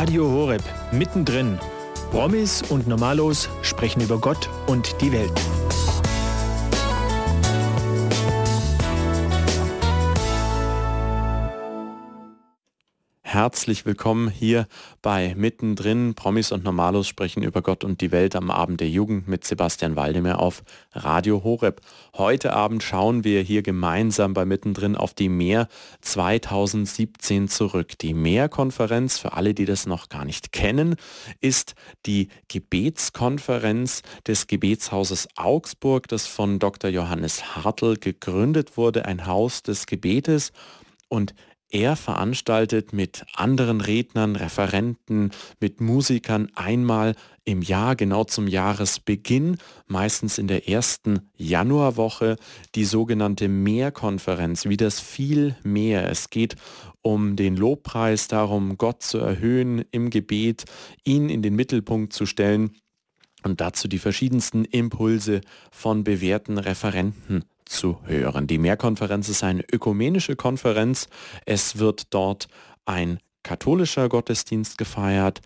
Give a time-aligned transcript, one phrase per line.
[0.00, 0.62] Radio Horeb,
[0.92, 1.58] mittendrin.
[2.12, 5.32] Promis und Normalos sprechen über Gott und die Welt.
[13.38, 14.66] Herzlich willkommen hier
[15.00, 16.16] bei Mittendrin.
[16.16, 19.94] Promis und Normalos sprechen über Gott und die Welt am Abend der Jugend mit Sebastian
[19.94, 21.80] Waldemar auf Radio Horeb.
[22.16, 25.68] Heute Abend schauen wir hier gemeinsam bei Mittendrin auf die Meer
[26.00, 27.96] 2017 zurück.
[28.00, 30.96] Die Mehrkonferenz, für alle, die das noch gar nicht kennen,
[31.40, 36.90] ist die Gebetskonferenz des Gebetshauses Augsburg, das von Dr.
[36.90, 40.50] Johannes Hartl gegründet wurde, ein Haus des Gebetes.
[41.10, 41.34] Und
[41.70, 50.38] er veranstaltet mit anderen Rednern, Referenten, mit Musikern einmal im Jahr, genau zum Jahresbeginn, meistens
[50.38, 52.36] in der ersten Januarwoche,
[52.74, 56.10] die sogenannte Mehrkonferenz, wie das viel mehr.
[56.10, 56.56] Es geht
[57.02, 60.64] um den Lobpreis, darum, Gott zu erhöhen im Gebet,
[61.04, 62.72] ihn in den Mittelpunkt zu stellen
[63.44, 68.46] und dazu die verschiedensten Impulse von bewährten Referenten zu hören.
[68.46, 71.08] Die Mehrkonferenz ist eine ökumenische Konferenz.
[71.46, 72.48] Es wird dort
[72.84, 75.40] ein katholischer Gottesdienst gefeiert,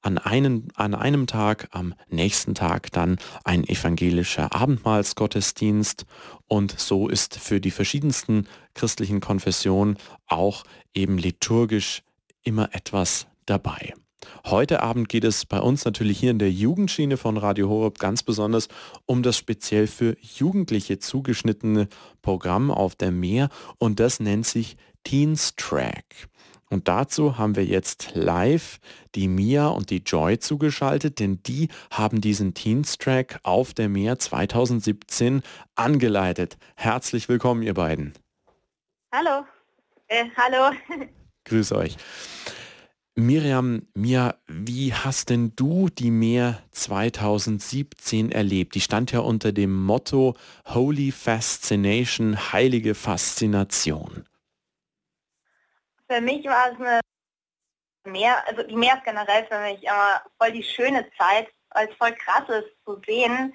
[0.00, 6.06] an einem, an einem Tag, am nächsten Tag dann ein evangelischer Abendmahlsgottesdienst
[6.46, 12.02] und so ist für die verschiedensten christlichen Konfessionen auch eben liturgisch
[12.42, 13.92] immer etwas dabei.
[14.46, 18.22] Heute Abend geht es bei uns natürlich hier in der Jugendschiene von Radio Horeb ganz
[18.22, 18.68] besonders
[19.06, 21.88] um das speziell für Jugendliche zugeschnittene
[22.22, 26.28] Programm auf der Meer und das nennt sich Teens Track.
[26.70, 28.78] Und dazu haben wir jetzt live
[29.14, 34.18] die Mia und die Joy zugeschaltet, denn die haben diesen Teens Track auf der Meer
[34.18, 35.42] 2017
[35.76, 36.58] angeleitet.
[36.76, 38.12] Herzlich willkommen, ihr beiden.
[39.12, 39.46] Hallo.
[40.08, 40.76] Äh, hallo.
[41.44, 41.96] Grüß euch.
[43.18, 48.76] Miriam, Mia, wie hast denn du die Meer 2017 erlebt?
[48.76, 50.36] Die stand ja unter dem Motto
[50.66, 54.24] Holy Fascination, heilige Faszination.
[56.08, 57.00] Für mich war es eine
[58.04, 62.12] Meer, also die Meer ist generell für mich immer voll die schöne Zeit, es voll
[62.12, 63.52] krass ist zu sehen,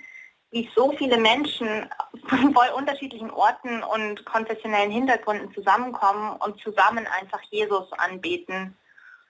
[0.51, 1.89] wie so viele Menschen
[2.27, 8.77] von voll unterschiedlichen Orten und konfessionellen Hintergründen zusammenkommen und zusammen einfach Jesus anbeten.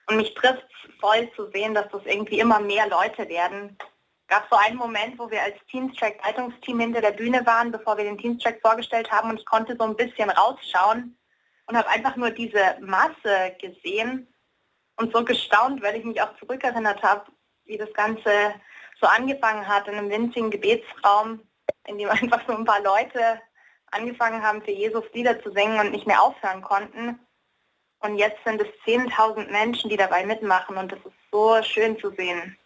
[0.06, 0.66] Und mich trifft
[1.00, 3.76] voll zu sehen, dass das irgendwie immer mehr Leute werden.
[4.28, 8.04] Gab so einen Moment, wo wir als Teamstrack Leitungsteam hinter der Bühne waren, bevor wir
[8.04, 11.16] den Teamstrack vorgestellt haben und ich konnte so ein bisschen rausschauen
[11.66, 14.26] und habe einfach nur diese Masse gesehen
[14.96, 17.30] und so gestaunt, weil ich mich auch zurückerinnert habe,
[17.64, 18.54] wie das Ganze
[19.00, 21.40] so angefangen hat in einem winzigen Gebetsraum,
[21.86, 23.40] in dem einfach so ein paar Leute
[23.90, 27.18] angefangen haben, für Jesus Lieder zu singen und nicht mehr aufhören konnten.
[28.04, 32.10] Und jetzt sind es 10.000 Menschen, die dabei mitmachen und das ist so schön zu
[32.10, 32.58] sehen.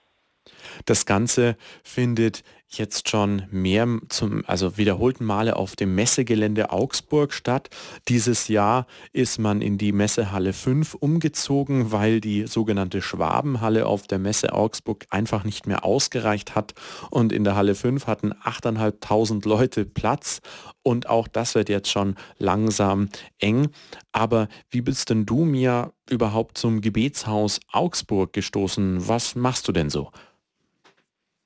[0.85, 7.71] Das Ganze findet jetzt schon mehr zum, also wiederholten Male auf dem Messegelände Augsburg statt.
[8.09, 14.19] Dieses Jahr ist man in die Messehalle 5 umgezogen, weil die sogenannte Schwabenhalle auf der
[14.19, 16.75] Messe Augsburg einfach nicht mehr ausgereicht hat.
[17.11, 20.41] Und in der Halle 5 hatten 8.500 Leute Platz.
[20.83, 23.09] Und auch das wird jetzt schon langsam
[23.39, 23.69] eng.
[24.13, 29.09] Aber wie bist denn du mir überhaupt zum Gebetshaus Augsburg gestoßen?
[29.09, 30.11] Was machst du denn so?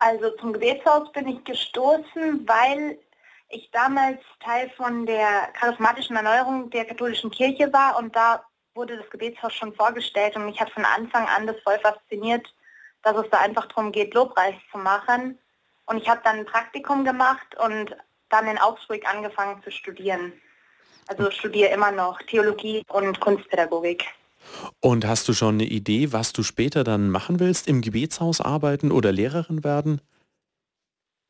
[0.04, 2.98] Also zum Gebetshaus bin ich gestoßen, weil
[3.50, 9.08] ich damals Teil von der charismatischen Erneuerung der katholischen Kirche war und da wurde das
[9.10, 12.44] Gebetshaus schon vorgestellt und mich hat von Anfang an das voll fasziniert,
[13.04, 15.38] dass es da einfach darum geht, Lobpreis zu machen.
[15.86, 17.94] Und ich habe dann ein Praktikum gemacht und
[18.28, 20.32] dann in Augsburg angefangen zu studieren.
[21.06, 24.04] Also studiere immer noch Theologie und Kunstpädagogik.
[24.80, 27.68] Und hast du schon eine Idee, was du später dann machen willst?
[27.68, 30.00] Im Gebetshaus arbeiten oder Lehrerin werden?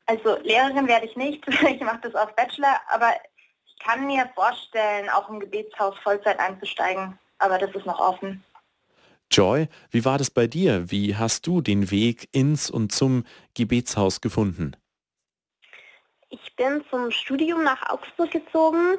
[0.05, 1.43] Also Lehrerin werde ich nicht.
[1.67, 3.11] Ich mache das auf Bachelor, aber
[3.65, 7.17] ich kann mir vorstellen, auch im Gebetshaus Vollzeit einzusteigen.
[7.39, 8.43] Aber das ist noch offen.
[9.31, 10.91] Joy, wie war das bei dir?
[10.91, 14.75] Wie hast du den Weg ins und zum Gebetshaus gefunden?
[16.29, 18.97] Ich bin zum Studium nach Augsburg gezogen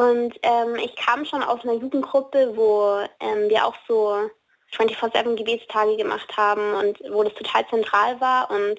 [0.00, 4.30] und ähm, ich kam schon aus einer Jugendgruppe, wo ähm, wir auch so
[4.72, 8.50] 24-7 Gebetstage gemacht haben und wo das total zentral war.
[8.50, 8.78] Und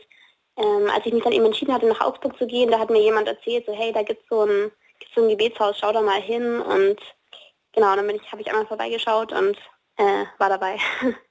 [0.57, 3.03] ähm, als ich mich dann eben entschieden hatte, nach Augsburg zu gehen, da hat mir
[3.03, 4.71] jemand erzählt, so hey, da gibt so es
[5.13, 6.59] so ein Gebetshaus, schau da mal hin.
[6.59, 6.99] Und
[7.73, 9.57] genau, dann ich, habe ich einmal vorbeigeschaut und
[9.97, 10.77] äh, war dabei.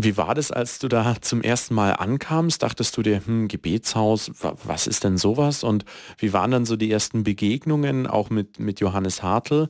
[0.00, 2.62] Wie war das, als du da zum ersten Mal ankamst?
[2.62, 5.64] Dachtest du dir, hm, Gebetshaus, was ist denn sowas?
[5.64, 5.84] Und
[6.18, 9.68] wie waren dann so die ersten Begegnungen auch mit, mit Johannes Hartl?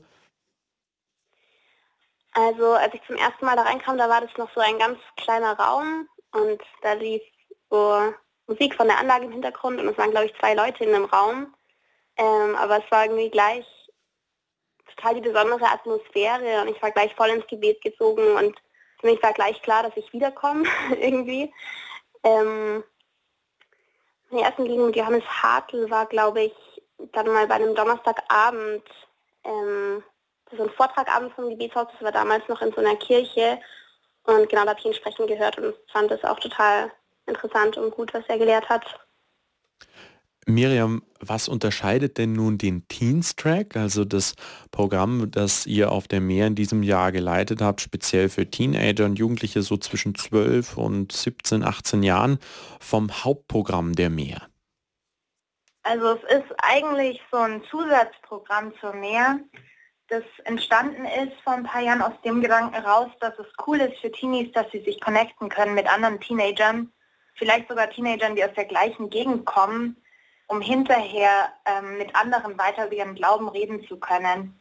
[2.35, 4.99] Also als ich zum ersten Mal da reinkam, da war das noch so ein ganz
[5.17, 7.23] kleiner Raum und da lief
[7.71, 8.13] so
[8.47, 11.07] Musik von der Anlage im Hintergrund und es waren glaube ich zwei Leute in dem
[11.07, 11.55] Raum.
[12.19, 13.65] Ähm, aber es war irgendwie gleich
[14.95, 18.55] total die besondere Atmosphäre und ich war gleich voll ins Gebet gezogen und
[19.01, 20.65] für mich war gleich klar, dass ich wiederkomme
[21.01, 21.53] irgendwie.
[22.25, 22.83] Ähm,
[24.31, 26.55] meine ersten Liegen mit Johannes Hartl war, glaube ich,
[27.13, 28.85] dann mal bei einem Donnerstagabend,
[29.45, 30.03] ähm,
[30.51, 33.61] so ein Vortragabend vom Gebetshaus, das war damals noch in so einer Kirche
[34.25, 36.91] und genau da habe ich ihn sprechen gehört und fand es auch total
[37.27, 38.85] interessant und gut, was er gelehrt hat.
[40.49, 44.35] Miriam, was unterscheidet denn nun den Teens Track, also das
[44.71, 49.19] Programm, das ihr auf der Meer in diesem Jahr geleitet habt, speziell für Teenager und
[49.19, 52.39] Jugendliche so zwischen 12 und 17, 18 Jahren,
[52.81, 54.49] vom Hauptprogramm der Meer?
[55.83, 59.41] Also es ist eigentlich so ein Zusatzprogramm zur Meer,
[60.09, 63.99] das entstanden ist vor ein paar Jahren aus dem Gedanken heraus, dass es cool ist
[64.01, 66.91] für Teenies, dass sie sich connecten können mit anderen Teenagern,
[67.35, 69.99] vielleicht sogar Teenagern, die aus der gleichen Gegend kommen
[70.49, 74.59] um hinterher ähm, mit anderen weiter über ihren Glauben reden zu können.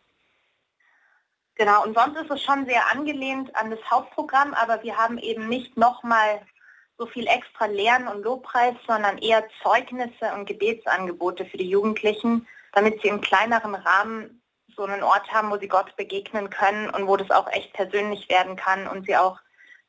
[1.56, 5.50] Genau, und sonst ist es schon sehr angelehnt an das Hauptprogramm, aber wir haben eben
[5.50, 6.42] nicht nochmal
[7.00, 13.02] so viel extra Lernen und Lobpreis, sondern eher Zeugnisse und Gebetsangebote für die Jugendlichen, damit
[13.02, 14.42] sie im kleineren Rahmen
[14.76, 18.30] so einen Ort haben, wo sie Gott begegnen können und wo das auch echt persönlich
[18.30, 19.40] werden kann und sie auch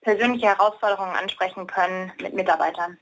[0.01, 2.99] persönliche Herausforderungen ansprechen können mit Mitarbeitern.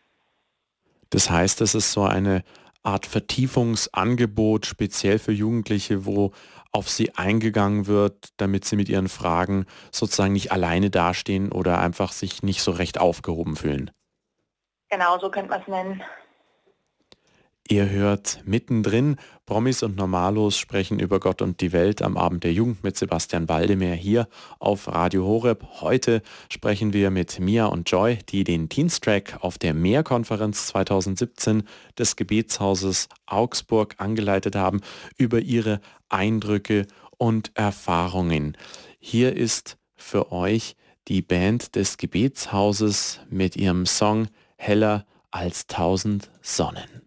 [1.11, 2.43] Das heißt, es ist so eine
[2.87, 6.33] Art Vertiefungsangebot speziell für Jugendliche, wo
[6.71, 12.13] auf sie eingegangen wird, damit sie mit ihren Fragen sozusagen nicht alleine dastehen oder einfach
[12.13, 13.91] sich nicht so recht aufgehoben fühlen.
[14.89, 16.03] Genau, so könnte man es nennen.
[17.69, 22.53] Ihr hört mittendrin, Promis und Normalos sprechen über Gott und die Welt am Abend der
[22.53, 24.29] Jugend mit Sebastian Waldemar hier
[24.61, 25.67] auf Radio Horeb.
[25.81, 31.65] Heute sprechen wir mit Mia und Joy, die den Teens-Track auf der Mehrkonferenz 2017
[31.99, 34.81] des Gebetshauses Augsburg angeleitet haben,
[35.19, 36.87] über ihre Eindrücke
[37.19, 38.57] und Erfahrungen.
[39.01, 40.77] Hier ist für euch
[41.09, 47.07] die Band des Gebetshauses mit ihrem Song Heller als tausend Sonnen.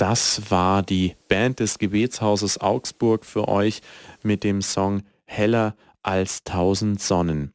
[0.00, 3.82] Das war die Band des Gebetshauses Augsburg für euch
[4.22, 7.52] mit dem Song Heller als tausend Sonnen.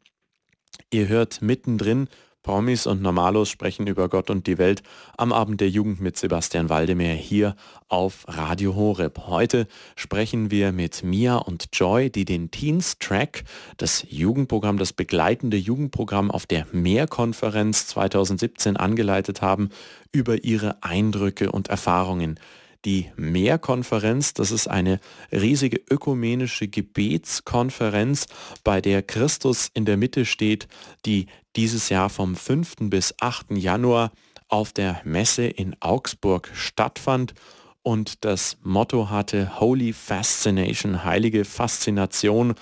[0.92, 2.08] Ihr hört mittendrin
[2.46, 4.84] Promis und Normalos sprechen über Gott und die Welt
[5.18, 7.56] am Abend der Jugend mit Sebastian Waldemar hier
[7.88, 9.22] auf Radio Horeb.
[9.26, 13.46] Heute sprechen wir mit Mia und Joy, die den Teens Track,
[13.78, 19.70] das Jugendprogramm, das begleitende Jugendprogramm auf der Mehrkonferenz 2017 angeleitet haben,
[20.12, 22.40] über ihre Eindrücke und Erfahrungen.
[22.86, 25.00] Die Mehrkonferenz, das ist eine
[25.32, 28.28] riesige ökumenische Gebetskonferenz,
[28.64, 30.68] bei der Christus in der Mitte steht,
[31.08, 32.75] die dieses Jahr vom 5.
[32.90, 33.52] bis 8.
[33.52, 34.12] Januar
[34.48, 37.34] auf der Messe in Augsburg stattfand
[37.82, 42.56] und das Motto hatte Holy Fascination, heilige Faszination.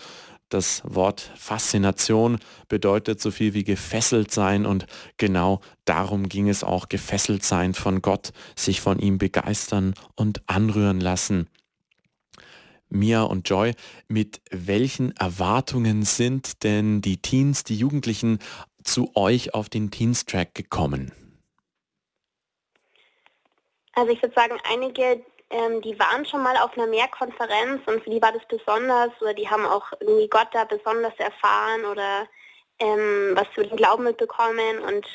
[0.50, 4.86] Das Wort Faszination bedeutet so viel wie gefesselt sein und
[5.18, 11.00] genau darum ging es auch, gefesselt sein von Gott, sich von ihm begeistern und anrühren
[11.00, 11.48] lassen.
[12.94, 13.74] Mia und Joy,
[14.08, 18.39] mit welchen Erwartungen sind denn die Teens, die Jugendlichen
[18.84, 21.12] zu euch auf den Teens-Track gekommen?
[23.94, 25.24] Also ich würde sagen, einige
[25.54, 29.36] ähm, die waren schon mal auf einer Mehrkonferenz und für die war das besonders oder
[29.36, 32.28] die haben auch irgendwie Gott da besonders erfahren oder
[32.80, 35.08] ähm, was zu den Glauben mitbekommen und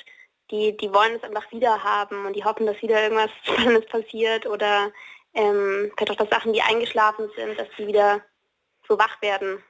[0.53, 4.47] die, die wollen es einfach wieder haben und die hoffen, dass wieder irgendwas Spannendes passiert
[4.47, 4.93] oder
[5.35, 8.23] ähm, vielleicht auch, dass Sachen, die eingeschlafen sind, dass die wieder
[8.89, 9.63] so wach werden.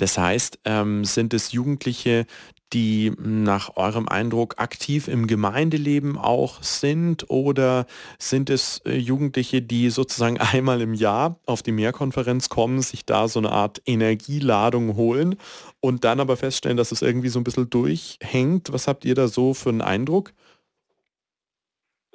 [0.00, 2.24] Das heißt, ähm, sind es Jugendliche,
[2.72, 7.84] die nach eurem Eindruck aktiv im Gemeindeleben auch sind oder
[8.18, 13.28] sind es äh, Jugendliche, die sozusagen einmal im Jahr auf die Mehrkonferenz kommen, sich da
[13.28, 15.36] so eine Art Energieladung holen
[15.80, 18.72] und dann aber feststellen, dass es irgendwie so ein bisschen durchhängt?
[18.72, 20.32] Was habt ihr da so für einen Eindruck?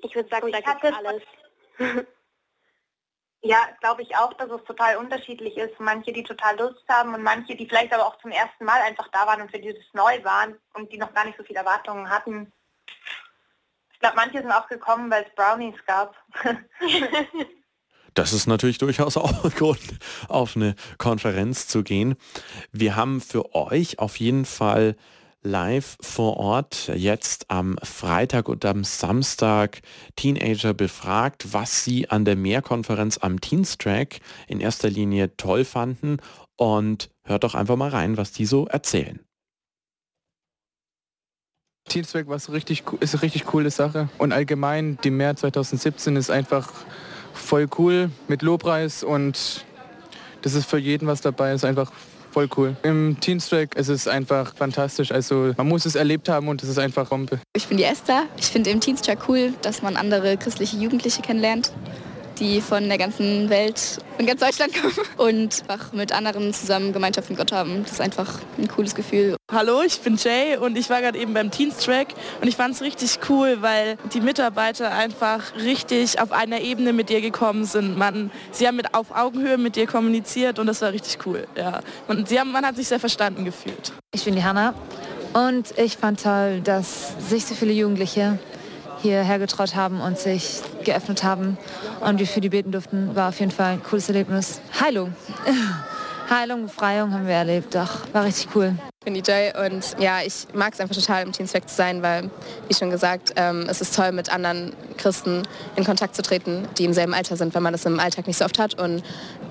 [0.01, 2.05] Ich würde sagen, da gibt alles.
[3.47, 5.79] Ja, glaube ich auch, dass es total unterschiedlich ist.
[5.79, 9.07] Manche, die total Lust haben und manche, die vielleicht aber auch zum ersten Mal einfach
[9.09, 11.59] da waren und für die das neu waren und die noch gar nicht so viele
[11.59, 12.51] Erwartungen hatten.
[13.93, 16.15] Ich glaube, manche sind auch gekommen, weil es Brownies gab.
[18.15, 19.99] Das ist natürlich durchaus auch ein Grund,
[20.29, 22.15] auf eine Konferenz zu gehen.
[22.71, 24.95] Wir haben für euch auf jeden Fall
[25.45, 29.81] live vor Ort jetzt am Freitag und am Samstag.
[30.15, 36.17] Teenager befragt, was sie an der Mehrkonferenz am Teenstrack in erster Linie toll fanden.
[36.57, 39.19] Und hört doch einfach mal rein, was die so erzählen.
[41.87, 44.09] Teenstrack war richtig, ist eine richtig coole Sache.
[44.17, 46.71] Und allgemein die Mehr 2017 ist einfach
[47.33, 49.65] voll cool mit Lobpreis und
[50.41, 51.91] das ist für jeden was dabei, ist einfach
[52.35, 52.75] voll cool.
[52.83, 55.09] Im Teenstrack ist es einfach fantastisch.
[55.09, 57.39] Also man muss es erlebt haben und es ist einfach Rompe.
[57.55, 58.23] Ich bin die Esther.
[58.37, 61.71] Ich finde im Teenstrack cool, dass man andere christliche Jugendliche kennenlernt
[62.39, 67.29] die von der ganzen Welt und ganz Deutschland kommen und einfach mit anderen zusammen Gemeinschaft
[67.29, 67.83] mit Gott haben.
[67.83, 69.35] Das ist einfach ein cooles Gefühl.
[69.51, 72.07] Hallo, ich bin Jay und ich war gerade eben beim Teens Track
[72.41, 77.09] und ich fand es richtig cool, weil die Mitarbeiter einfach richtig auf einer Ebene mit
[77.09, 77.97] dir gekommen sind.
[77.97, 81.47] Man, sie haben mit auf Augenhöhe mit dir kommuniziert und das war richtig cool.
[81.55, 81.81] Ja.
[82.07, 83.93] Und sie haben, man hat sich sehr verstanden gefühlt.
[84.13, 84.73] Ich bin die Hanna
[85.33, 88.39] und ich fand toll, dass sich so viele Jugendliche
[89.05, 91.57] hierher getraut haben und sich geöffnet haben
[92.01, 94.59] und wir für die beten durften, war auf jeden Fall ein cooles Erlebnis.
[94.79, 95.13] Heilung.
[96.29, 97.75] Heilung, Befreiung haben wir erlebt.
[97.75, 98.73] Doch, war richtig cool.
[98.99, 102.31] Ich bin DJ und ja, ich mag es einfach total im Teamsweg zu sein, weil,
[102.67, 105.43] wie schon gesagt, ähm, es ist toll, mit anderen Christen
[105.75, 108.37] in Kontakt zu treten, die im selben Alter sind, weil man das im Alltag nicht
[108.37, 108.73] so oft hat.
[108.79, 109.03] Und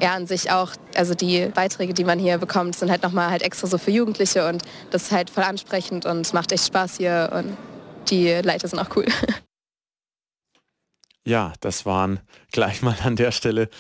[0.03, 3.43] ja, an sich auch, also die Beiträge, die man hier bekommt, sind halt nochmal halt
[3.43, 7.31] extra so für Jugendliche und das ist halt voll ansprechend und macht echt Spaß hier
[7.33, 7.57] und
[8.11, 9.07] die Leiter sind auch cool.
[11.27, 12.21] Ja, das waren
[12.53, 13.71] gleich mal an der Stelle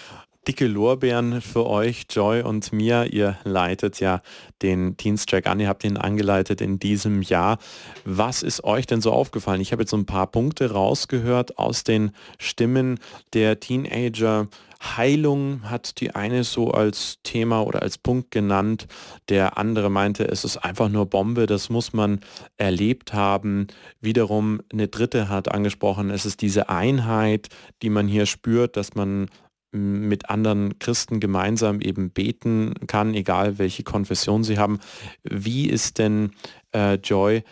[0.47, 3.13] dicke Lorbeeren für euch, Joy und mir.
[3.13, 4.23] Ihr leitet ja
[4.63, 7.59] den Diensttrack an, ihr habt ihn angeleitet in diesem Jahr.
[8.05, 9.61] Was ist euch denn so aufgefallen?
[9.61, 12.99] Ich habe jetzt so ein paar Punkte rausgehört aus den Stimmen
[13.33, 14.49] der Teenager.
[14.97, 18.87] Heilung hat die eine so als Thema oder als Punkt genannt.
[19.29, 22.21] Der andere meinte, es ist einfach nur Bombe, das muss man
[22.59, 23.69] erlebt haben.
[24.01, 27.49] Wiederum eine dritte hat angesprochen, es ist diese Einheit,
[27.83, 29.29] die man hier spürt, dass man
[29.75, 34.81] mit anderen Christen gemeinsam eben beten kann, egal welche Konfession sie haben.
[35.23, 36.33] Wie ist denn,
[36.75, 37.43] äh, Joy,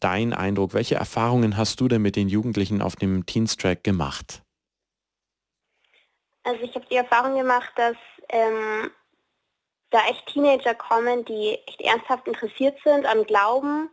[0.00, 0.74] dein Eindruck?
[0.74, 4.42] Welche Erfahrungen hast du denn mit den Jugendlichen auf dem Teenstrack gemacht?
[6.42, 7.96] Also ich habe die Erfahrung gemacht, dass
[8.28, 8.90] ähm,
[9.90, 13.90] da echt Teenager kommen, die echt ernsthaft interessiert sind am Glauben,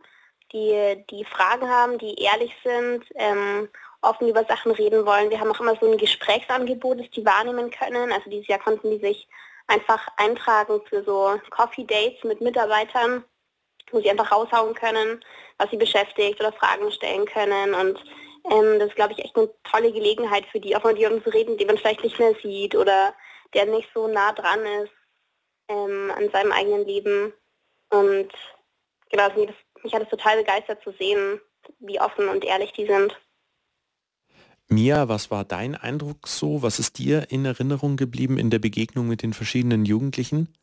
[0.52, 3.68] die, die Fragen haben, die ehrlich sind, ähm,
[4.04, 5.30] offen über Sachen reden wollen.
[5.30, 8.12] Wir haben auch immer so ein Gesprächsangebot, das die wahrnehmen können.
[8.12, 9.28] Also dieses Jahr konnten die sich
[9.66, 13.24] einfach eintragen für so Coffee Dates mit Mitarbeitern,
[13.90, 15.24] wo sie einfach raushauen können,
[15.58, 17.74] was sie beschäftigt oder Fragen stellen können.
[17.74, 17.98] Und
[18.50, 21.26] ähm, das ist, glaube ich, echt eine tolle Gelegenheit für die, auch mal die uns
[21.32, 23.14] reden, die man vielleicht nicht mehr sieht oder
[23.54, 24.92] der nicht so nah dran ist
[25.68, 27.32] ähm, an seinem eigenen Leben.
[27.90, 28.32] Und
[29.10, 29.28] genau,
[29.82, 31.40] mich hat es total begeistert zu sehen,
[31.78, 33.18] wie offen und ehrlich die sind.
[34.68, 36.62] Mia, was war dein Eindruck so?
[36.62, 40.54] Was ist dir in Erinnerung geblieben in der Begegnung mit den verschiedenen Jugendlichen?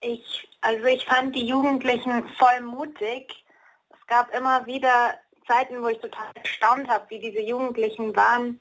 [0.00, 3.44] Ich, also ich fand die Jugendlichen voll mutig.
[3.90, 5.14] Es gab immer wieder
[5.46, 8.60] Zeiten, wo ich total erstaunt habe, wie diese Jugendlichen waren.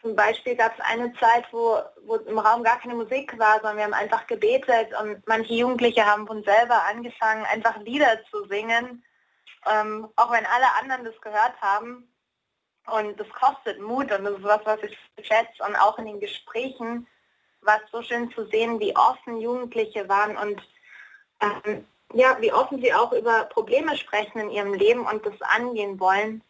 [0.00, 3.76] Zum Beispiel gab es eine Zeit, wo, wo im Raum gar keine Musik war, sondern
[3.78, 9.02] wir haben einfach gebetet und manche Jugendliche haben von selber angefangen, einfach Lieder zu singen,
[9.66, 12.08] ähm, auch wenn alle anderen das gehört haben.
[12.92, 15.62] Und das kostet Mut und das ist was, was ich schätze.
[15.66, 17.06] Und auch in den Gesprächen
[17.62, 20.62] war es so schön zu sehen, wie offen Jugendliche waren und
[21.40, 26.00] ähm, ja, wie offen sie auch über Probleme sprechen in ihrem Leben und das angehen
[26.00, 26.42] wollen.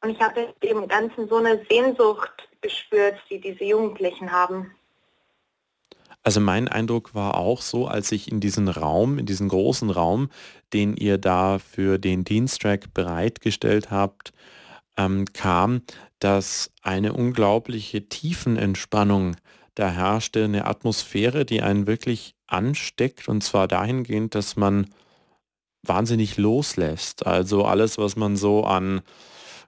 [0.00, 4.74] Und ich habe im Ganzen so eine Sehnsucht gespürt, die diese Jugendlichen haben.
[6.22, 10.30] Also mein Eindruck war auch so, als ich in diesen Raum, in diesen großen Raum,
[10.72, 14.32] den ihr da für den Diensttrack bereitgestellt habt,
[14.96, 15.82] ähm, kam,
[16.18, 19.36] dass eine unglaubliche Tiefenentspannung
[19.74, 24.86] da herrschte, eine Atmosphäre, die einen wirklich ansteckt und zwar dahingehend, dass man
[25.82, 27.26] wahnsinnig loslässt.
[27.26, 29.02] Also alles, was man so an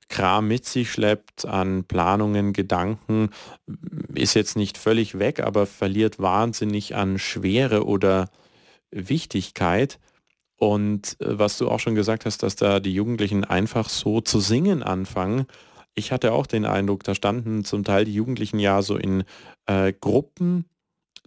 [0.08, 3.30] Kram mit sich schleppt, an Planungen, Gedanken,
[4.14, 8.30] ist jetzt nicht völlig weg, aber verliert wahnsinnig an Schwere oder
[8.90, 9.99] Wichtigkeit.
[10.58, 14.40] Und äh, was du auch schon gesagt hast, dass da die Jugendlichen einfach so zu
[14.40, 15.46] singen anfangen.
[15.94, 19.24] Ich hatte auch den Eindruck, da standen zum Teil die Jugendlichen ja so in
[19.66, 20.66] äh, Gruppen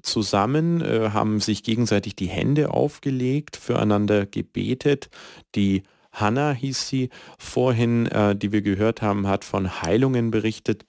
[0.02, 5.10] zusammen, äh, haben sich gegenseitig die Hände aufgelegt, füreinander gebetet.
[5.56, 7.10] Die Hannah hieß sie
[7.40, 10.86] vorhin, äh, die wir gehört haben, hat von Heilungen berichtet.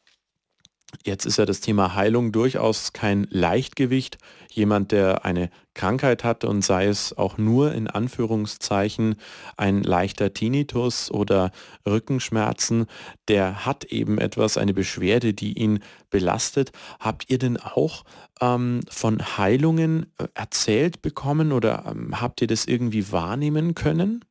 [1.05, 4.19] Jetzt ist ja das Thema Heilung durchaus kein Leichtgewicht.
[4.51, 9.17] Jemand, der eine Krankheit hat und sei es auch nur in Anführungszeichen
[9.57, 11.51] ein leichter Tinnitus oder
[11.87, 12.87] Rückenschmerzen,
[13.29, 16.73] der hat eben etwas, eine Beschwerde, die ihn belastet.
[17.01, 18.05] Habt ihr denn auch
[18.41, 24.25] ähm, von Heilungen äh, erzählt bekommen oder ähm, habt ihr das irgendwie wahrnehmen können?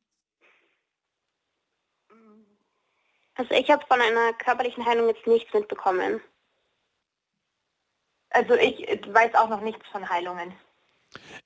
[3.34, 6.20] Also ich habe von einer körperlichen Heilung jetzt nichts mitbekommen.
[8.30, 10.54] Also ich weiß auch noch nichts von Heilungen.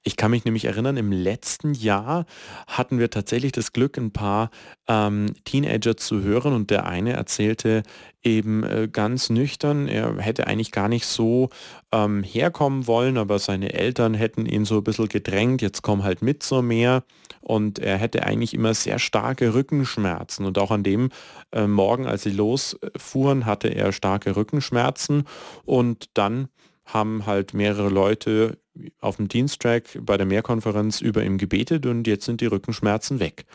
[0.06, 2.26] Ich kann mich nämlich erinnern, im letzten Jahr
[2.68, 4.50] hatten wir tatsächlich das Glück, ein paar
[4.86, 7.82] ähm, Teenager zu hören und der eine erzählte
[8.22, 11.48] eben äh, ganz nüchtern, er hätte eigentlich gar nicht so
[11.90, 16.22] ähm, herkommen wollen, aber seine Eltern hätten ihn so ein bisschen gedrängt, jetzt komm halt
[16.22, 17.02] mit zur Meer
[17.40, 20.46] und er hätte eigentlich immer sehr starke Rückenschmerzen.
[20.46, 21.10] Und auch an dem
[21.50, 25.24] äh, Morgen, als sie losfuhren, hatte er starke Rückenschmerzen.
[25.64, 26.46] Und dann
[26.84, 28.58] haben halt mehrere Leute
[29.00, 33.46] auf dem Diensttrack bei der Mehrkonferenz über ihm gebetet und jetzt sind die Rückenschmerzen weg.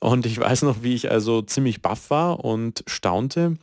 [0.00, 3.56] Und ich weiß noch, wie ich also ziemlich baff war und staunte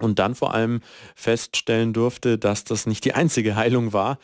[0.00, 0.80] und dann vor allem
[1.14, 4.18] feststellen durfte, dass das nicht die einzige Heilung war,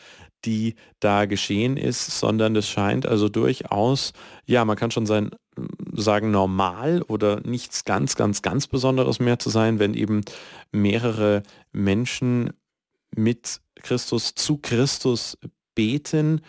[0.45, 4.13] die da geschehen ist, sondern es scheint also durchaus,
[4.45, 5.31] ja, man kann schon sein,
[5.91, 10.21] sagen, normal oder nichts ganz, ganz, ganz Besonderes mehr zu sein, wenn eben
[10.71, 12.51] mehrere Menschen
[13.15, 15.37] mit Christus zu Christus
[15.79, 16.41] beten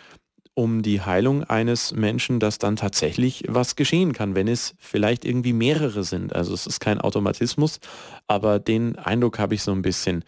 [0.54, 5.52] um die Heilung eines Menschen, dass dann tatsächlich was geschehen kann, wenn es vielleicht irgendwie
[5.52, 6.34] mehrere sind.
[6.34, 7.78] Also es ist kein Automatismus,
[8.26, 10.24] aber den Eindruck habe ich so ein bisschen.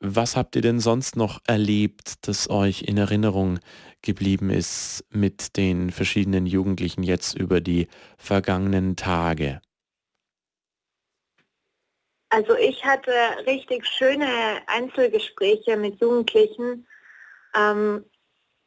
[0.00, 3.58] Was habt ihr denn sonst noch erlebt, das euch in Erinnerung
[4.00, 9.60] geblieben ist mit den verschiedenen Jugendlichen jetzt über die vergangenen Tage?
[12.30, 13.12] Also ich hatte
[13.46, 14.26] richtig schöne
[14.68, 16.86] Einzelgespräche mit Jugendlichen.
[17.54, 18.04] Ähm,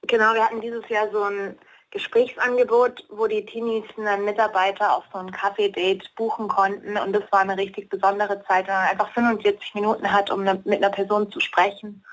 [0.09, 1.57] genau, wir hatten dieses Jahr so ein
[1.91, 7.39] Gesprächsangebot, wo die Teenies einen Mitarbeiter auf so ein Kaffee-Date buchen konnten und das war
[7.39, 11.39] eine richtig besondere Zeit, wenn man einfach 45 Minuten hat, um mit einer Person zu
[11.39, 12.03] sprechen.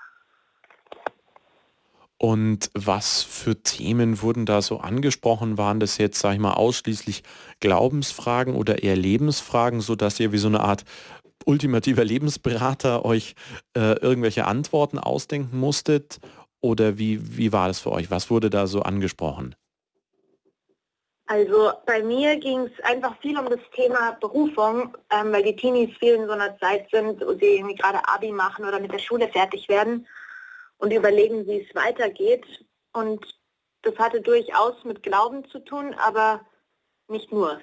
[2.18, 5.58] Und was für Themen wurden da so angesprochen?
[5.58, 7.22] Waren das jetzt, sag ich mal, ausschließlich
[7.60, 10.84] Glaubensfragen oder eher Lebensfragen, sodass ihr wie so eine Art
[11.44, 13.34] ultimativer Lebensberater euch
[13.76, 16.18] äh, irgendwelche Antworten ausdenken musstet?
[16.66, 18.10] Oder wie, wie war das für euch?
[18.10, 19.54] Was wurde da so angesprochen?
[21.26, 25.96] Also bei mir ging es einfach viel um das Thema Berufung, ähm, weil die Teenies
[25.98, 28.98] viel in so einer Zeit sind, wo sie irgendwie gerade Abi machen oder mit der
[28.98, 30.08] Schule fertig werden
[30.78, 32.44] und überlegen, wie es weitergeht.
[32.92, 33.24] Und
[33.82, 36.40] das hatte durchaus mit Glauben zu tun, aber
[37.06, 37.60] nicht nur.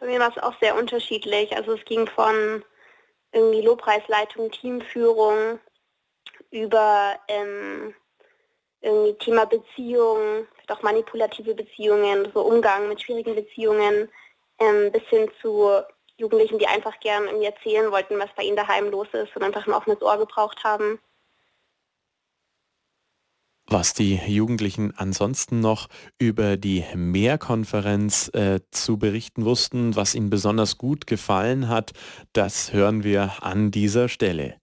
[0.00, 1.54] Bei mir war es auch sehr unterschiedlich.
[1.54, 2.64] Also es ging von
[3.32, 5.60] irgendwie Lobpreisleitung, Teamführung
[6.52, 7.94] über ähm,
[8.80, 14.08] irgendwie Thema Beziehungen, auch manipulative Beziehungen, so Umgang mit schwierigen Beziehungen,
[14.58, 15.68] ähm, bis hin zu
[16.16, 19.66] Jugendlichen, die einfach gern irgendwie erzählen wollten, was bei ihnen daheim los ist und einfach
[19.66, 20.98] ein offenes Ohr gebraucht haben.
[23.66, 25.88] Was die Jugendlichen ansonsten noch
[26.18, 31.92] über die Mehrkonferenz äh, zu berichten wussten, was ihnen besonders gut gefallen hat,
[32.32, 34.61] das hören wir an dieser Stelle.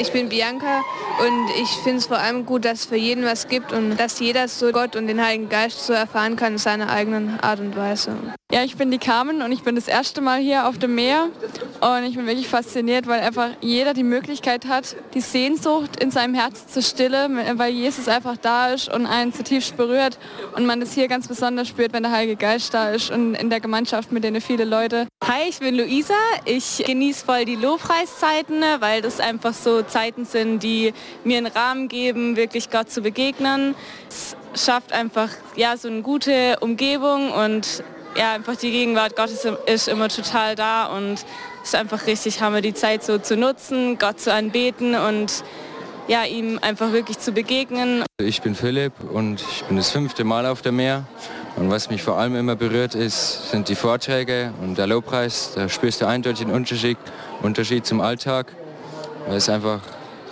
[0.00, 0.82] Ich bin Bianca
[1.18, 4.18] und ich finde es vor allem gut, dass es für jeden was gibt und dass
[4.18, 7.76] jeder so Gott und den Heiligen Geist so erfahren kann in seiner eigenen Art und
[7.76, 8.16] Weise.
[8.50, 11.28] Ja, ich bin die Carmen und ich bin das erste Mal hier auf dem Meer
[11.80, 16.34] und ich bin wirklich fasziniert, weil einfach jeder die Möglichkeit hat, die Sehnsucht in seinem
[16.34, 20.18] Herz zu stillen, weil Jesus einfach da ist und einen zutiefst berührt
[20.56, 23.50] und man das hier ganz besonders spürt, wenn der Heilige Geist da ist und in
[23.50, 25.06] der Gemeinschaft mit denen viele Leute.
[25.22, 26.14] Hi, ich bin Luisa.
[26.46, 30.92] Ich genieße voll die Lobpreiszeiten, weil das einfach so Zeiten sind, die
[31.24, 33.74] mir einen Rahmen geben, wirklich Gott zu begegnen.
[34.08, 37.84] Es schafft einfach ja, so eine gute Umgebung und
[38.16, 42.60] ja, einfach die Gegenwart Gottes ist immer total da und es ist einfach richtig Hammer,
[42.60, 45.44] die Zeit so zu nutzen, Gott zu anbeten und
[46.08, 48.04] ja, ihm einfach wirklich zu begegnen.
[48.20, 51.04] Ich bin Philipp und ich bin das fünfte Mal auf der Meer.
[51.56, 55.52] Und was mich vor allem immer berührt ist, sind die Vorträge und der Lobpreis.
[55.54, 56.96] Da spürst du eindeutig den Unterschied,
[57.42, 58.46] Unterschied zum Alltag
[59.26, 59.80] weil es einfach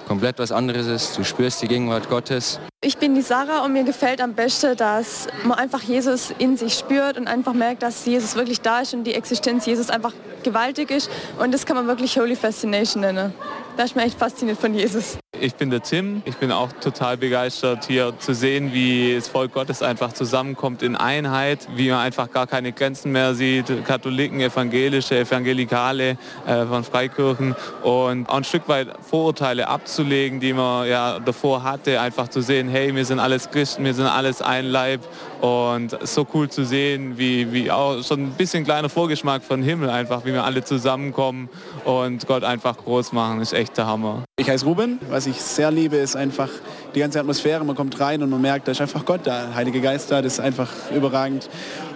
[0.06, 1.18] komplett was anderes ist.
[1.18, 2.58] Du spürst die Gegenwart Gottes.
[2.80, 6.74] Ich bin die Sarah und mir gefällt am besten, dass man einfach Jesus in sich
[6.74, 10.90] spürt und einfach merkt, dass Jesus wirklich da ist und die Existenz Jesus einfach gewaltig
[10.90, 11.10] ist.
[11.38, 13.34] Und das kann man wirklich Holy Fascination nennen.
[13.78, 15.18] Da ist mir echt fasziniert von Jesus.
[15.40, 16.22] Ich bin der Tim.
[16.24, 20.96] Ich bin auch total begeistert, hier zu sehen, wie das Volk Gottes einfach zusammenkommt in
[20.96, 23.84] Einheit, wie man einfach gar keine Grenzen mehr sieht.
[23.84, 30.88] Katholiken, Evangelische, Evangelikale äh, von Freikirchen und auch ein Stück weit Vorurteile abzulegen, die man
[30.88, 34.64] ja davor hatte, einfach zu sehen, hey, wir sind alles Christen, wir sind alles ein
[34.64, 35.02] Leib
[35.40, 39.88] und so cool zu sehen, wie, wie auch schon ein bisschen kleiner Vorgeschmack von Himmel
[39.88, 41.48] einfach, wie wir alle zusammenkommen
[41.84, 44.24] und Gott einfach groß machen, ist echt der Hammer.
[44.38, 44.98] Ich heiße Ruben.
[45.08, 46.48] Was ich sehr liebe, ist einfach
[46.94, 47.64] die ganze Atmosphäre.
[47.64, 50.34] Man kommt rein und man merkt, da ist einfach Gott da, Heilige Geist da, das
[50.34, 51.48] ist einfach überragend.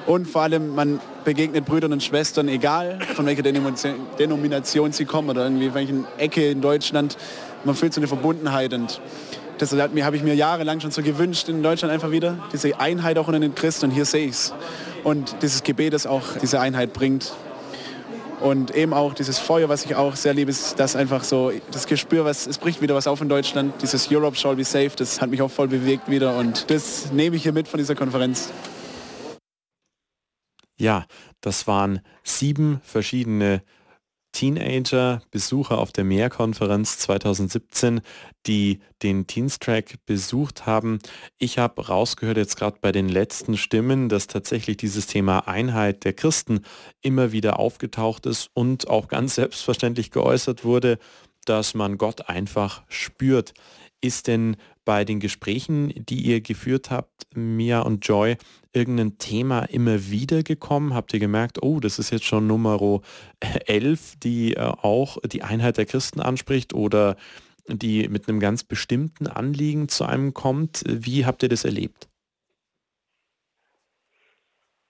[0.06, 5.44] Und vor allem, man begegnet Brüdern und Schwestern, egal von welcher Denomination sie kommen oder
[5.44, 7.16] irgendwie welchen Ecke in Deutschland.
[7.64, 9.00] Man fühlt so eine Verbundenheit und
[9.58, 13.28] das habe ich mir jahrelang schon so gewünscht in Deutschland einfach wieder, diese Einheit auch
[13.28, 14.54] unter den Christen und hier sehe ich es.
[15.04, 17.32] Und dieses Gebet, das auch diese Einheit bringt.
[18.42, 21.86] Und eben auch dieses Feuer, was ich auch sehr liebe, ist das einfach so, das
[21.86, 23.80] Gespür, was, es bricht wieder was auf in Deutschland.
[23.80, 27.36] Dieses Europe shall be safe, das hat mich auch voll bewegt wieder und das nehme
[27.36, 28.52] ich hier mit von dieser Konferenz.
[30.76, 31.06] Ja,
[31.40, 33.62] das waren sieben verschiedene
[34.32, 38.00] Teenager, Besucher auf der Mehrkonferenz 2017,
[38.46, 40.98] die den Teenstrack besucht haben.
[41.38, 46.14] Ich habe rausgehört jetzt gerade bei den letzten Stimmen, dass tatsächlich dieses Thema Einheit der
[46.14, 46.62] Christen
[47.02, 50.98] immer wieder aufgetaucht ist und auch ganz selbstverständlich geäußert wurde,
[51.44, 53.52] dass man Gott einfach spürt.
[54.00, 58.36] Ist denn bei den Gesprächen, die ihr geführt habt, Mia und Joy,
[58.72, 60.94] irgendein Thema immer wieder gekommen?
[60.94, 63.00] Habt ihr gemerkt, oh, das ist jetzt schon Nummer
[63.66, 67.16] 11, die äh, auch die Einheit der Christen anspricht oder
[67.68, 70.82] die mit einem ganz bestimmten Anliegen zu einem kommt?
[70.86, 72.08] Wie habt ihr das erlebt?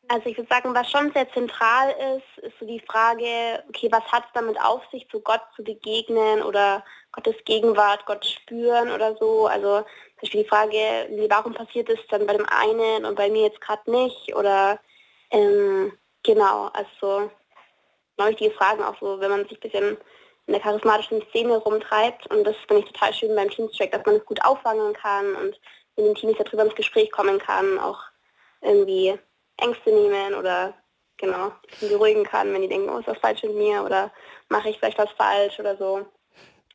[0.08, 4.04] Also ich würde sagen, was schon sehr zentral ist, ist so die Frage, okay, was
[4.12, 9.16] hat es damit auf sich, zu Gott zu begegnen oder Gottes Gegenwart, Gott spüren oder
[9.16, 9.46] so.
[9.46, 9.86] Also
[10.22, 13.42] zum Beispiel die Frage, wie, warum passiert es dann bei dem einen und bei mir
[13.42, 14.34] jetzt gerade nicht?
[14.36, 14.78] Oder
[15.30, 17.30] ähm, genau, also
[18.16, 19.96] wichtige Fragen auch so, wenn man sich ein bisschen
[20.46, 22.28] in der charismatischen Szene rumtreibt.
[22.28, 25.60] Und das finde ich total schön beim Teamstrack, dass man es gut auffangen kann und
[25.96, 28.00] mit den Teams darüber ins Gespräch kommen kann, auch
[28.60, 29.18] irgendwie
[29.56, 30.74] Ängste nehmen oder
[31.16, 34.12] genau, beruhigen kann, wenn die denken, oh, ist das falsch mit mir oder
[34.48, 36.06] mache ich vielleicht was falsch oder so.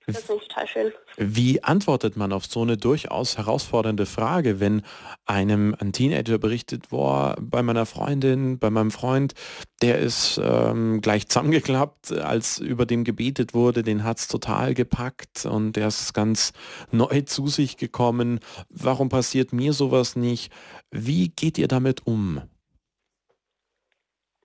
[0.07, 0.93] Das finde ich total schön.
[1.17, 4.83] Wie antwortet man auf so eine durchaus herausfordernde Frage, wenn
[5.25, 9.33] einem ein Teenager berichtet, boah, bei meiner Freundin, bei meinem Freund,
[9.81, 15.45] der ist ähm, gleich zusammengeklappt, als über dem gebetet wurde, den hat es total gepackt
[15.45, 16.53] und der ist ganz
[16.89, 18.39] neu zu sich gekommen.
[18.69, 20.53] Warum passiert mir sowas nicht?
[20.89, 22.41] Wie geht ihr damit um?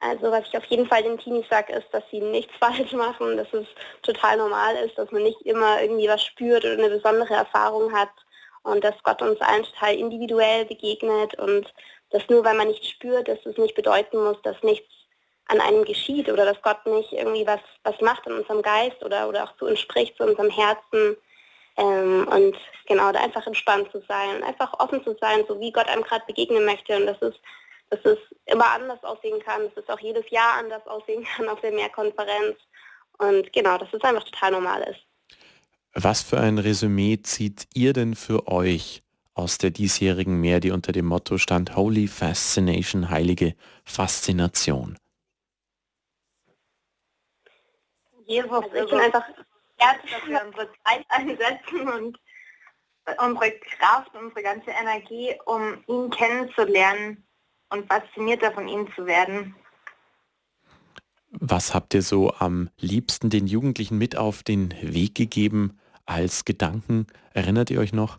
[0.02, 3.36] Also was ich auf jeden Fall den Teenies sage, ist, dass sie nichts falsch machen,
[3.36, 3.66] dass es
[4.02, 8.10] total normal ist, dass man nicht immer irgendwie was spürt oder eine besondere Erfahrung hat
[8.64, 11.72] und dass Gott uns allen total individuell begegnet und
[12.10, 14.88] dass nur weil man nicht spürt, dass es nicht bedeuten muss, dass nichts
[15.46, 19.28] an einem geschieht oder dass Gott nicht irgendwie was, was macht in unserem Geist oder,
[19.28, 21.16] oder auch zu uns spricht, zu unserem Herzen.
[21.76, 25.88] Ähm, und genau, da einfach entspannt zu sein einfach offen zu sein, so wie Gott
[25.88, 26.96] einem gerade begegnen möchte.
[26.96, 27.40] Und das ist
[27.92, 31.60] dass es immer anders aussehen kann, dass es auch jedes Jahr anders aussehen kann auf
[31.60, 32.56] der Mehrkonferenz.
[33.18, 35.00] Und genau, dass es einfach total normal ist.
[35.94, 39.02] Was für ein Resümee zieht ihr denn für euch
[39.34, 44.96] aus der diesjährigen Mehr, die unter dem Motto stand Holy Fascination, heilige Faszination?
[48.24, 49.24] Jesus, ich bin einfach
[49.76, 52.18] herzlich, dass wir unsere Zeit einsetzen und
[53.18, 57.26] unsere Kraft, unsere ganze Energie, um ihn kennenzulernen
[57.72, 59.54] und faszinierter von ihnen zu werden.
[61.30, 67.06] Was habt ihr so am liebsten den Jugendlichen mit auf den Weg gegeben als Gedanken?
[67.32, 68.18] Erinnert ihr euch noch?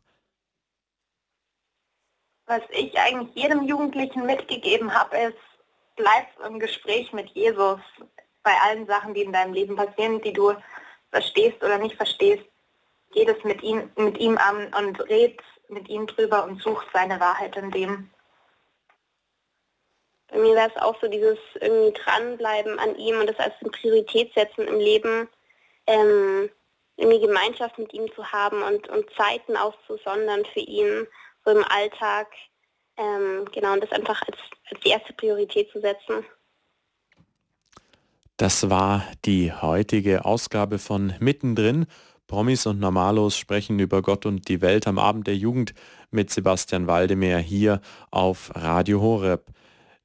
[2.48, 5.38] Was ich eigentlich jedem Jugendlichen mitgegeben habe, ist,
[5.96, 7.80] bleib im Gespräch mit Jesus
[8.42, 10.54] bei allen Sachen, die in deinem Leben passieren, die du
[11.12, 12.44] verstehst oder nicht verstehst.
[13.14, 15.40] Geh das mit ihm, mit ihm an und red
[15.70, 18.10] mit ihm drüber und such seine Wahrheit in dem
[20.36, 24.34] mir wäre es auch so dieses irgendwie dranbleiben an ihm und das als eine Priorität
[24.34, 25.28] setzen im Leben,
[25.88, 26.50] ähm,
[26.98, 31.08] irgendwie Gemeinschaft mit ihm zu haben und, und Zeiten auszusondern für ihn,
[31.46, 32.28] so im Alltag.
[32.98, 34.38] Ähm, genau, und das einfach als,
[34.70, 36.26] als die erste Priorität zu setzen.
[38.38, 41.88] Das war die heutige Ausgabe von Mittendrin
[42.28, 45.74] Promis und Normalos sprechen über Gott und die Welt am Abend der Jugend
[46.10, 47.80] mit Sebastian Waldemar hier
[48.12, 49.46] auf Radio Horeb.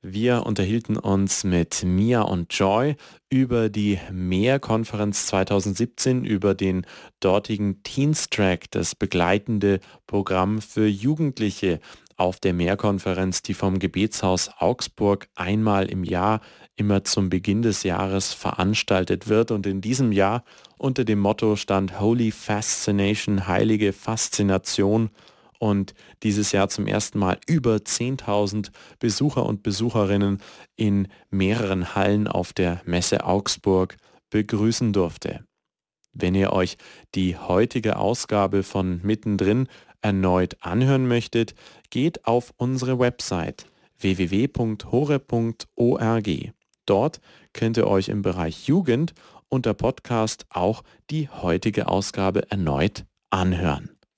[0.00, 2.94] Wir unterhielten uns mit Mia und Joy
[3.30, 6.86] über die Mehrkonferenz 2017, über den
[7.18, 11.80] dortigen Teens Track, das begleitende Programm für Jugendliche
[12.16, 16.42] auf der Mehrkonferenz, die vom Gebetshaus Augsburg einmal im Jahr
[16.76, 19.50] immer zum Beginn des Jahres veranstaltet wird.
[19.50, 20.44] Und in diesem Jahr
[20.76, 25.10] unter dem Motto stand Holy Fascination, heilige Faszination
[25.58, 30.38] und dieses Jahr zum ersten Mal über 10.000 Besucher und Besucherinnen
[30.76, 33.96] in mehreren Hallen auf der Messe Augsburg
[34.30, 35.44] begrüßen durfte.
[36.12, 36.76] Wenn ihr euch
[37.14, 39.68] die heutige Ausgabe von Mittendrin
[40.00, 41.54] erneut anhören möchtet,
[41.90, 43.66] geht auf unsere Website
[43.98, 44.68] www.hore.org.
[46.86, 47.20] Dort
[47.52, 49.12] könnt ihr euch im Bereich Jugend
[49.48, 53.97] unter Podcast auch die heutige Ausgabe erneut anhören.